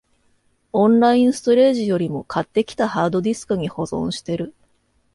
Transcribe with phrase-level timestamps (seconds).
[0.73, 4.55] オンラインストレージよりも、買ってきたハードディスクに保存してる